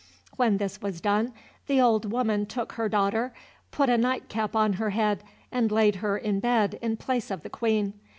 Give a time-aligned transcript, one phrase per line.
[0.35, 1.31] When this was done
[1.67, 3.35] the old woman took her daughter,
[3.69, 7.51] put a nightcap on her head, and laid her in bed in place of the
[7.51, 7.93] Queen.